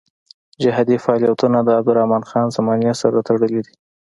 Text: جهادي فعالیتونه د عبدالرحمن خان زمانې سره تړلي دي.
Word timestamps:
جهادي 0.63 0.95
فعالیتونه 1.03 1.57
د 1.63 1.69
عبدالرحمن 1.77 2.23
خان 2.29 2.47
زمانې 2.57 2.91
سره 3.01 3.17
تړلي 3.27 3.59
دي. 3.65 3.73